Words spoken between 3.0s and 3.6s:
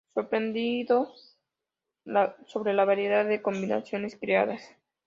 de